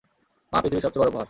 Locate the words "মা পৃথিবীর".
0.53-0.83